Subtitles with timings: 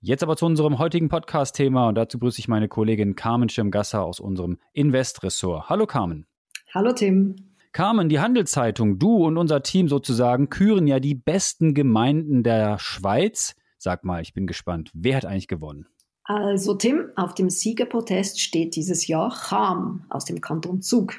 [0.00, 4.20] Jetzt aber zu unserem heutigen Podcast-Thema und dazu grüße ich meine Kollegin Carmen Schirmgasser aus
[4.20, 5.68] unserem Invest-Ressort.
[5.68, 6.24] Hallo Carmen.
[6.72, 7.34] Hallo Tim.
[7.72, 13.56] Carmen, die Handelszeitung, du und unser Team sozusagen küren ja die besten Gemeinden der Schweiz.
[13.76, 15.86] Sag mal, ich bin gespannt, wer hat eigentlich gewonnen?
[16.22, 21.14] Also Tim, auf dem Siegerprotest steht dieses Jahr Cham aus dem Kanton Zug.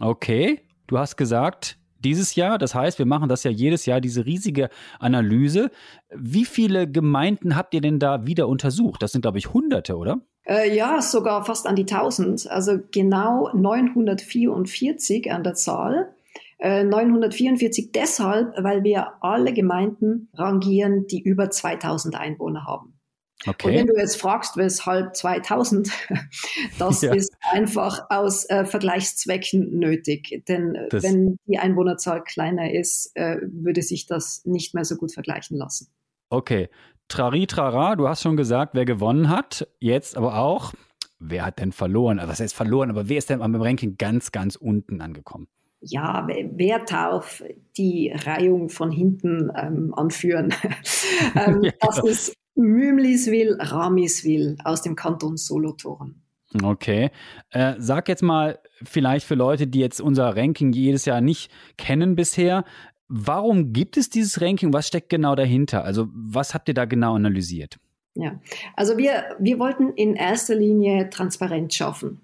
[0.00, 2.58] Okay, du hast gesagt, dieses Jahr.
[2.58, 5.70] Das heißt, wir machen das ja jedes Jahr, diese riesige Analyse.
[6.14, 9.02] Wie viele Gemeinden habt ihr denn da wieder untersucht?
[9.02, 10.20] Das sind, glaube ich, Hunderte, oder?
[10.46, 12.48] Äh, ja, sogar fast an die 1000.
[12.50, 16.14] Also genau 944 an der Zahl.
[16.60, 22.97] 944 äh, deshalb, weil wir alle Gemeinden rangieren, die über 2000 Einwohner haben.
[23.46, 23.68] Okay.
[23.68, 25.90] Und wenn du jetzt fragst, weshalb 2000,
[26.78, 27.12] das ja.
[27.14, 30.42] ist einfach aus äh, Vergleichszwecken nötig.
[30.48, 34.96] Denn äh, das wenn die Einwohnerzahl kleiner ist, äh, würde sich das nicht mehr so
[34.96, 35.88] gut vergleichen lassen.
[36.30, 36.68] Okay.
[37.06, 39.66] Trari, trara, du hast schon gesagt, wer gewonnen hat.
[39.78, 40.74] Jetzt aber auch,
[41.18, 42.18] wer hat denn verloren?
[42.18, 42.90] Also, was heißt verloren?
[42.90, 45.48] Aber wer ist denn am Ranking ganz, ganz unten angekommen?
[45.80, 47.42] ja, wer darf
[47.76, 50.52] die Reihung von hinten ähm, anführen?
[51.34, 56.22] ähm, ja, das ist Mümliswil, Ramiswil aus dem Kanton Solothurn.
[56.62, 57.10] Okay.
[57.50, 62.16] Äh, sag jetzt mal, vielleicht für Leute, die jetzt unser Ranking jedes Jahr nicht kennen
[62.16, 62.64] bisher,
[63.08, 64.72] warum gibt es dieses Ranking?
[64.72, 65.84] Was steckt genau dahinter?
[65.84, 67.78] Also, was habt ihr da genau analysiert?
[68.14, 68.40] Ja,
[68.74, 72.20] also wir, wir wollten in erster Linie Transparenz schaffen.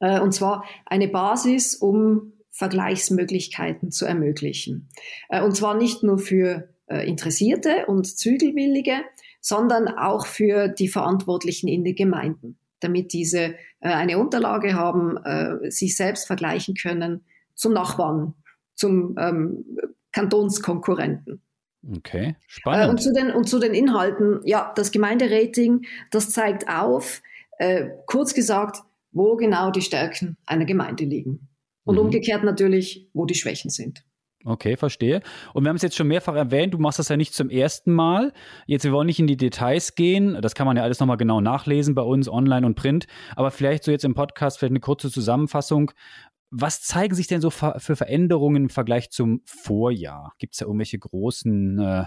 [0.00, 4.88] Äh, und zwar eine Basis, um Vergleichsmöglichkeiten zu ermöglichen.
[5.28, 8.96] Äh, und zwar nicht nur für äh, Interessierte und Zügelwillige,
[9.40, 15.70] sondern auch für die Verantwortlichen in den Gemeinden, damit diese äh, eine Unterlage haben, äh,
[15.70, 18.34] sich selbst vergleichen können zum Nachbarn,
[18.74, 19.64] zum ähm,
[20.12, 21.42] Kantonskonkurrenten.
[21.96, 22.86] Okay, spannend.
[22.86, 27.22] Äh, und, zu den, und zu den Inhalten, ja, das Gemeinderating, das zeigt auf,
[27.58, 28.82] äh, kurz gesagt,
[29.12, 31.48] wo genau die Stärken einer Gemeinde liegen.
[31.84, 32.02] Und mhm.
[32.02, 34.04] umgekehrt natürlich, wo die Schwächen sind.
[34.44, 35.20] Okay, verstehe.
[35.52, 37.92] Und wir haben es jetzt schon mehrfach erwähnt, du machst das ja nicht zum ersten
[37.92, 38.32] Mal.
[38.66, 40.40] Jetzt, wir wollen nicht in die Details gehen.
[40.40, 43.06] Das kann man ja alles nochmal genau nachlesen bei uns, online und print.
[43.34, 45.90] Aber vielleicht so jetzt im Podcast vielleicht eine kurze Zusammenfassung.
[46.50, 50.32] Was zeigen sich denn so für Veränderungen im Vergleich zum Vorjahr?
[50.38, 52.04] Gibt es da irgendwelche großen äh,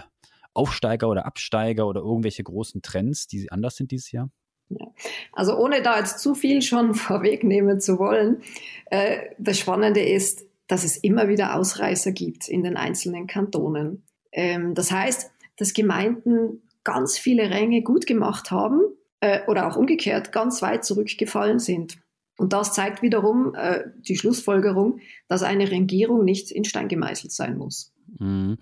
[0.54, 4.30] Aufsteiger oder Absteiger oder irgendwelche großen Trends, die anders sind dieses Jahr?
[4.70, 4.86] Ja.
[5.32, 8.42] Also ohne da jetzt zu viel schon vorwegnehmen zu wollen,
[8.86, 14.04] äh, das Spannende ist, dass es immer wieder Ausreißer gibt in den einzelnen Kantonen.
[14.32, 18.80] Ähm, das heißt, dass Gemeinden ganz viele Ränge gut gemacht haben
[19.20, 21.98] äh, oder auch umgekehrt ganz weit zurückgefallen sind.
[22.38, 27.58] Und das zeigt wiederum äh, die Schlussfolgerung, dass eine Regierung nicht in Stein gemeißelt sein
[27.58, 27.92] muss.
[28.18, 28.56] Mhm.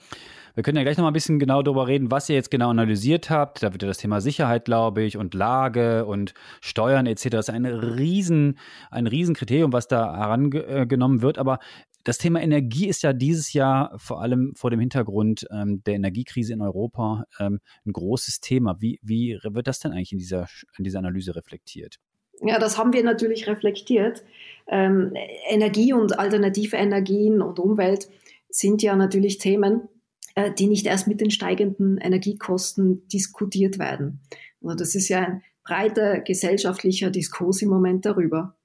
[0.55, 2.71] Wir können ja gleich noch mal ein bisschen genau darüber reden, was ihr jetzt genau
[2.71, 3.63] analysiert habt.
[3.63, 7.29] Da wird ja das Thema Sicherheit, glaube ich, und Lage und Steuern etc.
[7.31, 8.59] Das ist ein riesen,
[8.91, 11.39] ein Riesenkriterium, was da herangenommen wird.
[11.39, 11.61] Aber
[12.05, 16.53] das Thema Energie ist ja dieses Jahr vor allem vor dem Hintergrund ähm, der Energiekrise
[16.53, 18.81] in Europa ähm, ein großes Thema.
[18.81, 20.47] Wie, wie wird das denn eigentlich in dieser,
[20.79, 21.97] in dieser Analyse reflektiert?
[22.43, 24.25] Ja, das haben wir natürlich reflektiert.
[24.67, 25.13] Ähm,
[25.49, 28.09] Energie und alternative Energien und Umwelt
[28.49, 29.89] sind ja natürlich Themen,
[30.35, 34.21] äh, die nicht erst mit den steigenden Energiekosten diskutiert werden.
[34.63, 38.57] Also das ist ja ein breiter gesellschaftlicher Diskurs im Moment darüber.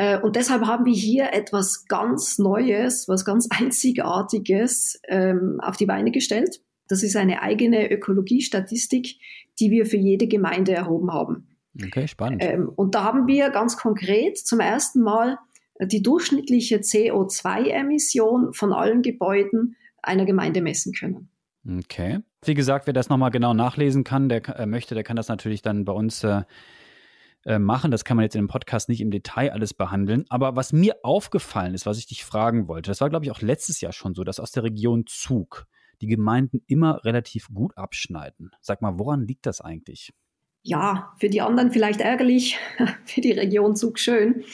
[0.00, 5.84] Äh, und deshalb haben wir hier etwas ganz Neues, was ganz Einzigartiges ähm, auf die
[5.84, 6.62] Beine gestellt.
[6.88, 9.16] Das ist eine eigene Ökologiestatistik,
[9.60, 11.48] die wir für jede Gemeinde erhoben haben.
[11.84, 12.42] Okay, spannend.
[12.42, 15.38] Ähm, und da haben wir ganz konkret zum ersten Mal
[15.82, 21.28] die durchschnittliche CO2-Emission von allen Gebäuden einer Gemeinde messen können.
[21.68, 22.20] Okay.
[22.42, 25.60] Wie gesagt, wer das nochmal genau nachlesen kann, der äh, möchte, der kann das natürlich
[25.60, 26.42] dann bei uns äh,
[27.46, 27.90] äh, machen.
[27.90, 30.24] Das kann man jetzt in dem Podcast nicht im Detail alles behandeln.
[30.28, 33.40] Aber was mir aufgefallen ist, was ich dich fragen wollte, das war, glaube ich, auch
[33.40, 35.66] letztes Jahr schon so, dass aus der Region Zug
[36.00, 38.50] die Gemeinden immer relativ gut abschneiden.
[38.60, 40.12] Sag mal, woran liegt das eigentlich?
[40.62, 42.58] Ja, für die anderen vielleicht ärgerlich,
[43.04, 44.44] für die Region Zug schön.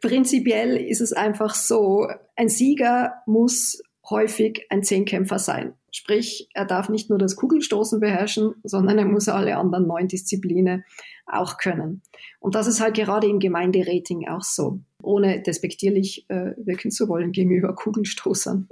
[0.00, 2.06] Prinzipiell ist es einfach so,
[2.36, 5.74] ein Sieger muss häufig ein Zehnkämpfer sein.
[5.90, 10.84] Sprich, er darf nicht nur das Kugelstoßen beherrschen, sondern er muss alle anderen neun Disziplinen
[11.26, 12.02] auch können.
[12.40, 17.30] Und das ist halt gerade im Gemeinderating auch so, ohne despektierlich äh, wirken zu wollen
[17.32, 18.68] gegenüber Kugelstoßern.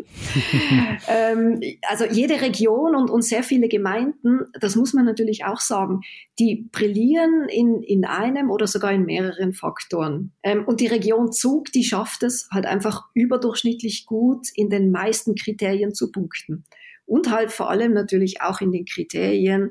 [1.09, 6.01] ähm, also jede Region und, und sehr viele Gemeinden, das muss man natürlich auch sagen,
[6.39, 10.33] die brillieren in, in einem oder sogar in mehreren Faktoren.
[10.43, 15.37] Ähm, und die Region Zug, die schafft es halt einfach überdurchschnittlich gut, in den meisten
[15.37, 16.65] Kriterien zu punkten.
[17.07, 19.71] Und halt vor allem natürlich auch in den Kriterien,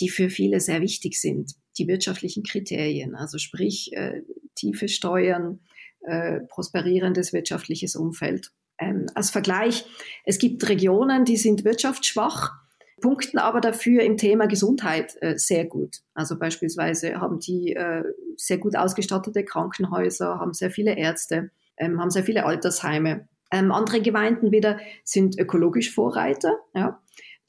[0.00, 4.22] die für viele sehr wichtig sind die wirtschaftlichen Kriterien, also sprich äh,
[4.54, 5.60] tiefe Steuern,
[6.02, 8.50] äh, prosperierendes wirtschaftliches Umfeld.
[8.78, 9.84] Ähm, als Vergleich,
[10.24, 12.52] es gibt Regionen, die sind wirtschaftsschwach,
[13.00, 15.98] punkten aber dafür im Thema Gesundheit äh, sehr gut.
[16.14, 18.04] Also beispielsweise haben die äh,
[18.36, 23.28] sehr gut ausgestattete Krankenhäuser, haben sehr viele Ärzte, ähm, haben sehr viele Altersheime.
[23.52, 26.56] Ähm, andere Gemeinden wieder sind ökologisch Vorreiter.
[26.74, 27.00] Ja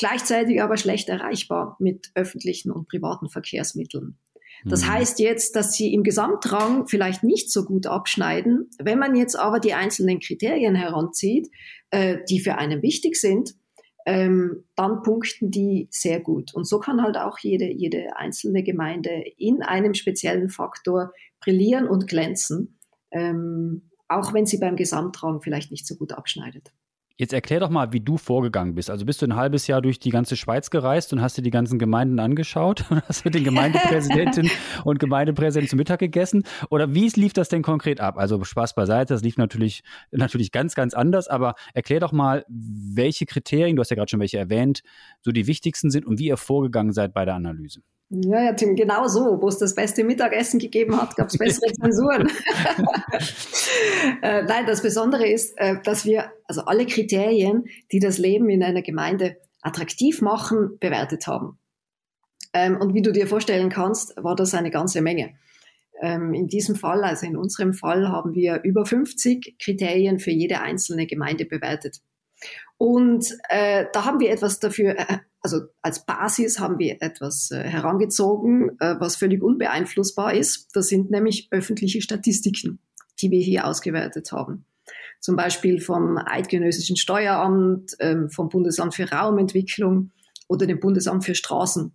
[0.02, 4.18] gleichzeitig aber schlecht erreichbar mit öffentlichen und privaten Verkehrsmitteln.
[4.66, 4.92] Das mhm.
[4.92, 8.70] heißt jetzt, dass sie im Gesamtrang vielleicht nicht so gut abschneiden.
[8.80, 11.50] Wenn man jetzt aber die einzelnen Kriterien heranzieht,
[11.90, 13.56] äh, die für einen wichtig sind,
[14.06, 16.54] ähm, dann punkten die sehr gut.
[16.54, 22.08] Und so kann halt auch jede, jede einzelne Gemeinde in einem speziellen Faktor brillieren und
[22.08, 22.80] glänzen,
[23.12, 26.72] ähm, auch wenn sie beim Gesamtrang vielleicht nicht so gut abschneidet.
[27.22, 28.90] Jetzt erklär doch mal, wie du vorgegangen bist.
[28.90, 31.52] Also bist du ein halbes Jahr durch die ganze Schweiz gereist und hast dir die
[31.52, 34.50] ganzen Gemeinden angeschaut und hast mit den Gemeindepräsidentinnen
[34.86, 36.42] und Gemeindepräsidenten zu Mittag gegessen?
[36.72, 38.18] Oder wie lief das denn konkret ab?
[38.18, 43.28] Also Spaß beiseite, das lief natürlich, natürlich ganz, ganz anders, aber erklär doch mal, welche
[43.28, 44.82] Kriterien, du hast ja gerade schon welche erwähnt,
[45.22, 47.84] so die wichtigsten sind und wie ihr vorgegangen seid bei der Analyse.
[48.14, 49.42] Ja, ja, Tim, genau so.
[49.42, 52.28] Wo es das beste Mittagessen gegeben hat, gab es bessere Zensuren.
[54.22, 58.64] äh, nein, das Besondere ist, äh, dass wir also alle Kriterien, die das Leben in
[58.64, 61.58] einer Gemeinde attraktiv machen, bewertet haben.
[62.54, 65.36] Ähm, und wie du dir vorstellen kannst, war das eine ganze Menge.
[66.02, 70.60] Ähm, in diesem Fall, also in unserem Fall, haben wir über 50 Kriterien für jede
[70.60, 72.00] einzelne Gemeinde bewertet.
[72.78, 77.64] Und äh, da haben wir etwas dafür, äh, also als Basis haben wir etwas äh,
[77.64, 80.70] herangezogen, äh, was völlig unbeeinflussbar ist.
[80.76, 82.80] Das sind nämlich öffentliche Statistiken,
[83.20, 84.66] die wir hier ausgewertet haben.
[85.20, 90.12] Zum Beispiel vom Eidgenössischen Steueramt, ähm, vom Bundesamt für Raumentwicklung
[90.48, 91.94] oder dem Bundesamt für Straßen.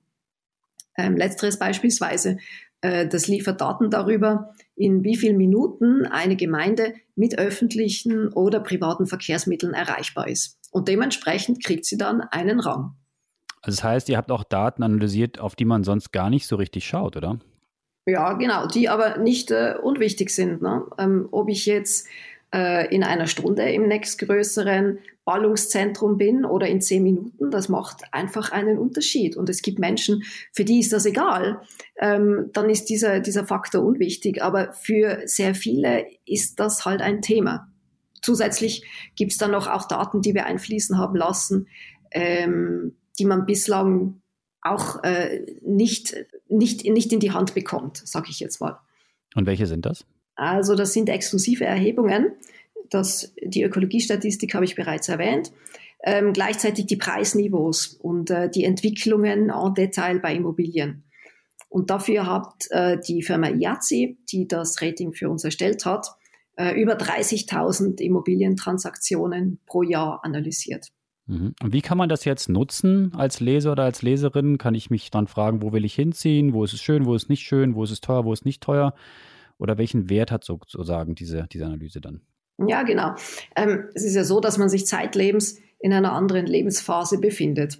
[0.98, 2.38] Ähm, letzteres beispielsweise,
[2.80, 9.06] äh, das liefert Daten darüber, in wie vielen Minuten eine Gemeinde mit öffentlichen oder privaten
[9.06, 10.58] Verkehrsmitteln erreichbar ist.
[10.70, 12.96] Und dementsprechend kriegt sie dann einen Rang.
[13.66, 16.54] Also das heißt, ihr habt auch Daten analysiert, auf die man sonst gar nicht so
[16.54, 17.40] richtig schaut, oder?
[18.06, 20.62] Ja, genau, die aber nicht äh, unwichtig sind.
[20.62, 20.84] Ne?
[20.98, 22.06] Ähm, ob ich jetzt
[22.54, 28.52] äh, in einer Stunde im nächstgrößeren Ballungszentrum bin oder in zehn Minuten, das macht einfach
[28.52, 29.36] einen Unterschied.
[29.36, 30.22] Und es gibt Menschen,
[30.52, 31.60] für die ist das egal.
[32.00, 34.44] Ähm, dann ist dieser, dieser Faktor unwichtig.
[34.44, 37.66] Aber für sehr viele ist das halt ein Thema.
[38.22, 38.84] Zusätzlich
[39.16, 41.66] gibt es dann noch auch Daten, die wir einfließen haben lassen,
[42.12, 44.20] ähm, die man bislang
[44.62, 46.16] auch äh, nicht,
[46.48, 48.78] nicht, nicht in die Hand bekommt, sage ich jetzt mal.
[49.34, 50.04] Und welche sind das?
[50.34, 52.32] Also das sind exklusive Erhebungen.
[52.90, 55.52] Das, die Ökologiestatistik habe ich bereits erwähnt.
[56.02, 61.04] Ähm, gleichzeitig die Preisniveaus und äh, die Entwicklungen en Detail bei Immobilien.
[61.68, 66.06] Und dafür hat äh, die Firma IAZI, die das Rating für uns erstellt hat,
[66.56, 70.92] äh, über 30.000 Immobilientransaktionen pro Jahr analysiert.
[71.26, 71.54] Mhm.
[71.62, 74.58] Und wie kann man das jetzt nutzen als Leser oder als Leserin?
[74.58, 76.52] Kann ich mich dann fragen, wo will ich hinziehen?
[76.52, 77.74] Wo ist es schön, wo ist es nicht schön?
[77.74, 78.94] Wo ist es teuer, wo ist es nicht teuer?
[79.58, 82.20] Oder welchen Wert hat sozusagen diese, diese Analyse dann?
[82.66, 83.14] Ja, genau.
[83.54, 87.78] Ähm, es ist ja so, dass man sich zeitlebens in einer anderen Lebensphase befindet.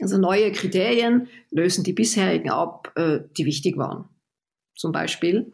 [0.00, 4.08] Also neue Kriterien lösen die bisherigen ab, äh, die wichtig waren.
[4.74, 5.52] Zum Beispiel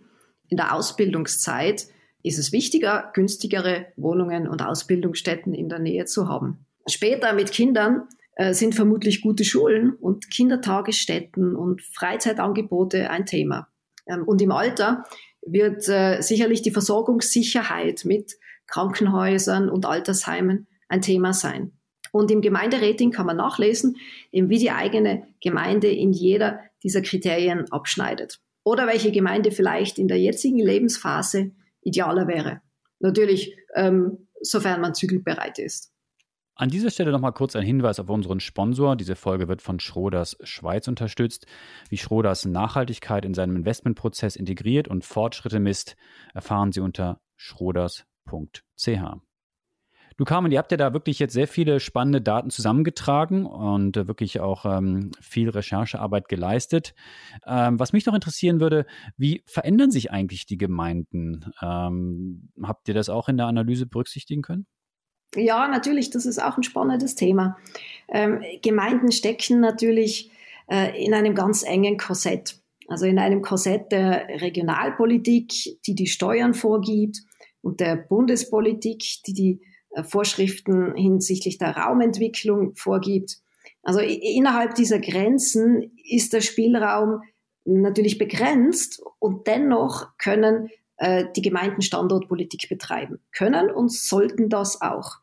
[0.48, 1.86] in der Ausbildungszeit
[2.24, 6.66] ist es wichtiger, günstigere Wohnungen und Ausbildungsstätten in der Nähe zu haben.
[6.86, 13.68] Später mit Kindern äh, sind vermutlich gute Schulen und Kindertagesstätten und Freizeitangebote ein Thema.
[14.06, 15.04] Ähm, und im Alter
[15.44, 18.36] wird äh, sicherlich die Versorgungssicherheit mit
[18.66, 21.72] Krankenhäusern und Altersheimen ein Thema sein.
[22.10, 23.96] Und im Gemeinderating kann man nachlesen,
[24.32, 28.40] wie die eigene Gemeinde in jeder dieser Kriterien abschneidet.
[28.64, 32.60] Oder welche Gemeinde vielleicht in der jetzigen Lebensphase idealer wäre.
[33.00, 35.91] Natürlich, ähm, sofern man zügelbereit ist.
[36.54, 38.94] An dieser Stelle nochmal kurz ein Hinweis auf unseren Sponsor.
[38.94, 41.46] Diese Folge wird von Schroders Schweiz unterstützt.
[41.88, 45.96] Wie Schroders Nachhaltigkeit in seinem Investmentprozess integriert und Fortschritte misst,
[46.34, 48.86] erfahren Sie unter schroders.ch.
[50.18, 54.06] Du Carmen, ihr habt ja da wirklich jetzt sehr viele spannende Daten zusammengetragen und äh,
[54.06, 56.94] wirklich auch ähm, viel Recherchearbeit geleistet.
[57.46, 58.84] Ähm, was mich noch interessieren würde,
[59.16, 61.50] wie verändern sich eigentlich die Gemeinden?
[61.62, 64.66] Ähm, habt ihr das auch in der Analyse berücksichtigen können?
[65.34, 67.56] Ja, natürlich, das ist auch ein spannendes Thema.
[68.08, 70.30] Ähm, Gemeinden stecken natürlich
[70.70, 72.58] äh, in einem ganz engen Korsett.
[72.88, 77.22] Also in einem Korsett der Regionalpolitik, die die Steuern vorgibt,
[77.62, 79.60] und der Bundespolitik, die die
[79.90, 83.38] äh, Vorschriften hinsichtlich der Raumentwicklung vorgibt.
[83.82, 87.22] Also innerhalb dieser Grenzen ist der Spielraum
[87.64, 93.20] natürlich begrenzt und dennoch können äh, die Gemeinden Standortpolitik betreiben.
[93.32, 95.21] Können und sollten das auch.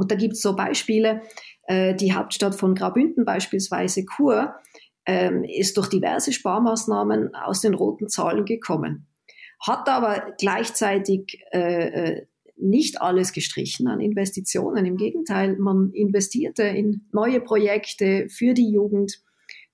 [0.00, 1.20] Und da gibt es so Beispiele,
[1.64, 4.54] äh, die Hauptstadt von Graubünden beispielsweise Chur
[5.04, 9.06] ähm, ist durch diverse Sparmaßnahmen aus den roten Zahlen gekommen,
[9.60, 12.26] hat aber gleichzeitig äh, äh
[12.62, 14.84] nicht alles gestrichen an Investitionen.
[14.84, 19.22] Im Gegenteil, man investierte in neue Projekte für die Jugend,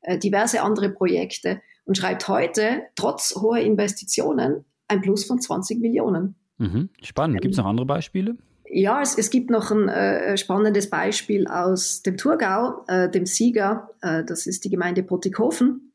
[0.02, 6.36] äh, diverse andere Projekte und schreibt heute, trotz hoher Investitionen, ein Plus von 20 Millionen.
[6.58, 6.90] Mhm.
[7.02, 7.40] Spannend.
[7.40, 8.36] Gibt es noch andere Beispiele?
[8.68, 13.90] Ja, es, es gibt noch ein äh, spannendes Beispiel aus dem Thurgau, äh, dem Sieger,
[14.02, 15.92] äh, das ist die Gemeinde Pottikhofen.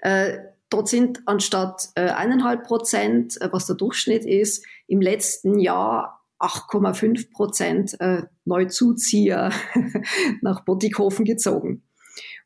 [0.00, 0.38] Äh,
[0.70, 7.32] dort sind anstatt äh, eineinhalb Prozent, äh, was der Durchschnitt ist, im letzten Jahr 8,5
[7.32, 7.96] Prozent
[8.44, 9.52] Neuzuzieher
[10.42, 11.82] nach Pottikhofen gezogen.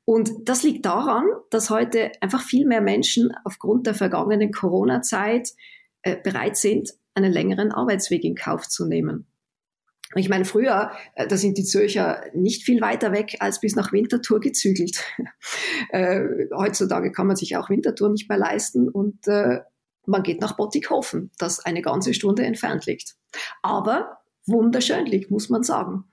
[0.04, 5.48] Und das liegt daran, dass heute einfach viel mehr Menschen aufgrund der vergangenen Corona-Zeit
[6.22, 9.26] bereit sind, einen längeren Arbeitsweg in Kauf zu nehmen.
[10.16, 13.92] Ich meine, früher, äh, da sind die Zürcher nicht viel weiter weg als bis nach
[13.92, 15.04] Winterthur gezügelt.
[15.90, 16.20] äh,
[16.52, 19.60] heutzutage kann man sich auch Winterthur nicht mehr leisten und äh,
[20.06, 23.14] man geht nach Bottighofen, das eine ganze Stunde entfernt liegt.
[23.62, 26.04] Aber wunderschön liegt, muss man sagen.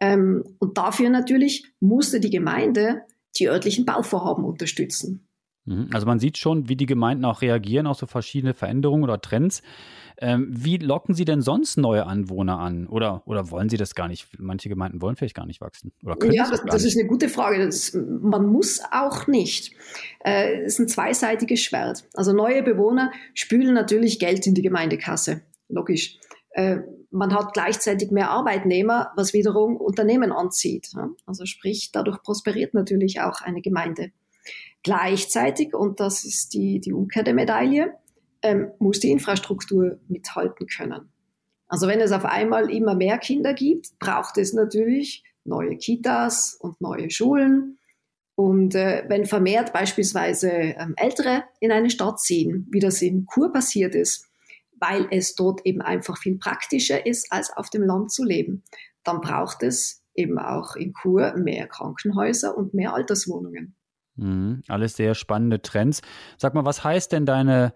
[0.00, 3.02] Ähm, und dafür natürlich musste die Gemeinde
[3.38, 5.28] die örtlichen Bauvorhaben unterstützen.
[5.66, 5.88] Mhm.
[5.92, 9.62] Also man sieht schon, wie die Gemeinden auch reagieren auf so verschiedene Veränderungen oder Trends.
[10.18, 12.86] Ähm, wie locken Sie denn sonst neue Anwohner an?
[12.86, 14.28] Oder, oder wollen Sie das gar nicht?
[14.38, 15.92] Manche Gemeinden wollen vielleicht gar nicht wachsen.
[16.04, 17.64] Oder können ja, das, das ist eine gute Frage.
[17.64, 19.72] Das, man muss auch nicht.
[20.24, 22.04] Äh, es ist ein zweiseitiges Schwert.
[22.14, 25.42] Also neue Bewohner spülen natürlich Geld in die Gemeindekasse.
[25.68, 26.18] Logisch.
[26.50, 26.78] Äh,
[27.10, 30.90] man hat gleichzeitig mehr Arbeitnehmer, was wiederum Unternehmen anzieht.
[31.26, 34.10] Also sprich, dadurch prosperiert natürlich auch eine Gemeinde.
[34.84, 37.94] Gleichzeitig, und das ist die, die Umkehr der Medaille,
[38.42, 41.10] ähm, muss die Infrastruktur mithalten können.
[41.66, 46.80] Also wenn es auf einmal immer mehr Kinder gibt, braucht es natürlich neue Kitas und
[46.82, 47.78] neue Schulen.
[48.36, 53.52] Und äh, wenn vermehrt beispielsweise ähm, Ältere in eine Stadt ziehen, wie das in Kur
[53.52, 54.26] passiert ist,
[54.78, 58.64] weil es dort eben einfach viel praktischer ist, als auf dem Land zu leben,
[59.02, 63.74] dann braucht es eben auch in Kur mehr Krankenhäuser und mehr Alterswohnungen.
[64.16, 66.02] Mhm, alles sehr spannende Trends.
[66.38, 67.72] Sag mal, was heißt denn deine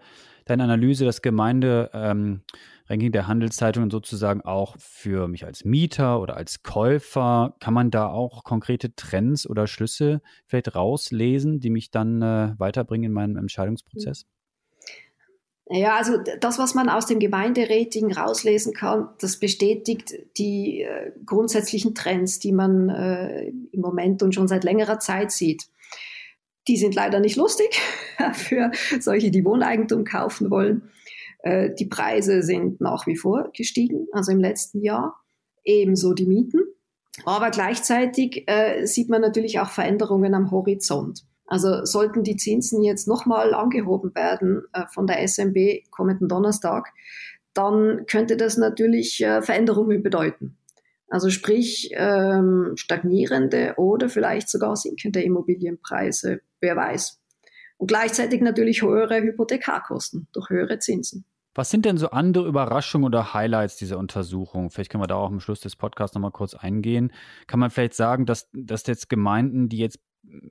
[0.49, 2.41] deine Analyse, das Gemeinderanking
[2.89, 7.55] ähm, der Handelszeitungen sozusagen auch für mich als Mieter oder als Käufer?
[7.59, 13.11] Kann man da auch konkrete Trends oder Schlüsse vielleicht rauslesen, die mich dann äh, weiterbringen
[13.11, 14.25] in meinem Entscheidungsprozess?
[15.71, 21.93] Ja, also das, was man aus dem Gemeinderating rauslesen kann, das bestätigt die äh, grundsätzlichen
[21.93, 25.67] Trends, die man äh, im Moment und schon seit längerer Zeit sieht.
[26.69, 27.81] Die sind leider nicht lustig
[28.33, 30.83] für solche, die Wohneigentum kaufen wollen.
[31.39, 35.15] Äh, die Preise sind nach wie vor gestiegen, also im letzten Jahr.
[35.63, 36.61] Ebenso die Mieten.
[37.25, 41.25] Aber gleichzeitig äh, sieht man natürlich auch Veränderungen am Horizont.
[41.47, 46.93] Also sollten die Zinsen jetzt nochmal angehoben werden äh, von der SMB kommenden Donnerstag,
[47.55, 50.58] dann könnte das natürlich Veränderungen bedeuten.
[51.09, 57.19] Also sprich ähm, stagnierende oder vielleicht sogar sinkende Immobilienpreise, wer weiß.
[57.77, 61.25] Und gleichzeitig natürlich höhere Hypothekarkosten durch höhere Zinsen.
[61.55, 64.69] Was sind denn so andere Überraschungen oder Highlights dieser Untersuchung?
[64.69, 67.11] Vielleicht können wir da auch am Schluss des Podcasts nochmal kurz eingehen.
[67.47, 69.99] Kann man vielleicht sagen, dass, dass jetzt Gemeinden, die jetzt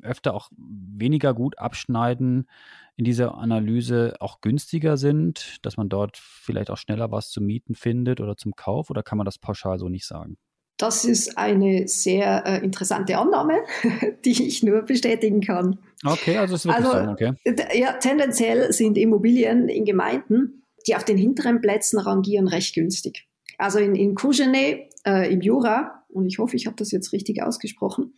[0.03, 2.49] öfter auch weniger gut abschneiden,
[2.97, 7.75] in dieser Analyse auch günstiger sind, dass man dort vielleicht auch schneller was zum Mieten
[7.75, 8.91] findet oder zum Kauf?
[8.91, 10.37] Oder kann man das pauschal so nicht sagen?
[10.79, 13.59] Das ist eine sehr äh, interessante Annahme,
[14.25, 15.81] die ich nur bestätigen kann.
[16.05, 17.33] Okay, also es ist wirklich also, so, okay.
[17.79, 23.27] Ja, tendenziell sind Immobilien in Gemeinden, die auf den hinteren Plätzen rangieren, recht günstig.
[23.59, 27.43] Also in, in Courgenay äh, im Jura, und ich hoffe, ich habe das jetzt richtig
[27.43, 28.15] ausgesprochen,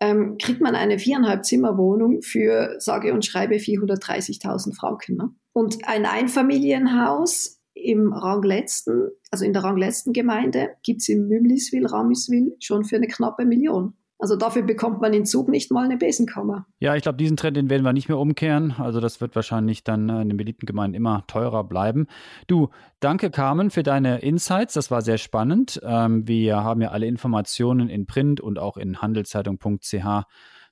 [0.00, 5.16] ähm, kriegt man eine viereinhalb Zimmer Wohnung für, sage und schreibe, 430.000 Franken.
[5.16, 5.30] Ne?
[5.52, 12.56] Und ein Einfamilienhaus im Rangletzten, also in der Rangletzten Gemeinde, gibt es in Mümliswil, Ramiswil
[12.58, 13.94] schon für eine knappe Million.
[14.18, 16.66] Also dafür bekommt man in Zug nicht mal eine Besenkammer.
[16.80, 18.74] Ja, ich glaube, diesen Trend, den werden wir nicht mehr umkehren.
[18.78, 22.06] Also das wird wahrscheinlich dann äh, in den beliebten Gemeinden immer teurer bleiben.
[22.46, 24.72] Du, danke Carmen für deine Insights.
[24.72, 25.80] Das war sehr spannend.
[25.84, 30.24] Ähm, wir haben ja alle Informationen in Print und auch in handelszeitung.ch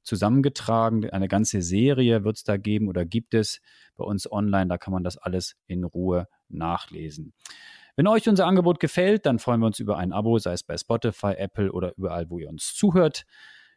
[0.04, 1.10] zusammengetragen.
[1.10, 3.60] Eine ganze Serie wird es da geben oder gibt es
[3.96, 4.68] bei uns online.
[4.68, 7.32] Da kann man das alles in Ruhe nachlesen.
[7.96, 10.76] Wenn euch unser Angebot gefällt, dann freuen wir uns über ein Abo, sei es bei
[10.76, 13.24] Spotify, Apple oder überall, wo ihr uns zuhört.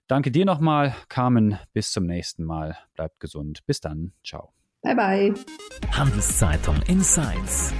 [0.07, 1.59] Danke dir nochmal, Carmen.
[1.73, 2.77] Bis zum nächsten Mal.
[2.95, 3.65] Bleibt gesund.
[3.65, 4.13] Bis dann.
[4.23, 4.53] Ciao.
[4.81, 5.33] Bye bye.
[5.91, 7.73] Handelszeitung Insights.